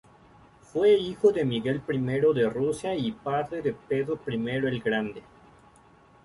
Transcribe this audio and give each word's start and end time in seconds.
Fue 0.61 0.93
hijo 0.93 1.31
de 1.31 1.45
Miguel 1.45 1.79
I 1.87 1.99
de 2.33 2.49
Rusia 2.49 2.95
y 2.95 3.11
padre 3.11 3.61
de 3.61 3.73
Pedro 3.73 4.19
I 4.25 4.49
el 4.65 4.81
Grande. 4.81 5.21